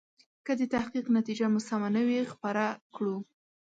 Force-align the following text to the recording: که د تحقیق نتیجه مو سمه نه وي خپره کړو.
که 0.45 0.51
د 0.59 0.61
تحقیق 0.73 1.05
نتیجه 1.17 1.45
مو 1.51 1.59
سمه 1.69 1.89
نه 1.95 2.01
وي 2.07 2.19
خپره 2.33 2.65
کړو. 2.95 3.17